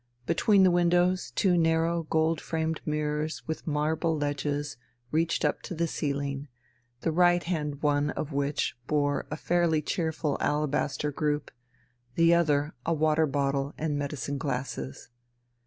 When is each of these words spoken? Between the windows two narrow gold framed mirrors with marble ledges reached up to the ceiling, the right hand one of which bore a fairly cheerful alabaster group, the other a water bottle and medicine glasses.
Between 0.25 0.63
the 0.63 0.71
windows 0.71 1.29
two 1.29 1.55
narrow 1.55 2.01
gold 2.01 2.41
framed 2.41 2.81
mirrors 2.87 3.47
with 3.47 3.67
marble 3.67 4.17
ledges 4.17 4.75
reached 5.11 5.45
up 5.45 5.61
to 5.61 5.75
the 5.75 5.85
ceiling, 5.87 6.47
the 7.01 7.11
right 7.11 7.43
hand 7.43 7.83
one 7.83 8.09
of 8.09 8.31
which 8.33 8.75
bore 8.87 9.27
a 9.29 9.37
fairly 9.37 9.83
cheerful 9.83 10.39
alabaster 10.41 11.11
group, 11.11 11.51
the 12.15 12.33
other 12.33 12.73
a 12.83 12.95
water 12.95 13.27
bottle 13.27 13.75
and 13.77 13.95
medicine 13.95 14.39
glasses. 14.39 15.09